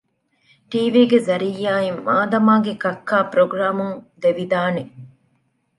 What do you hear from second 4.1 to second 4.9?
ދެވިދާނެ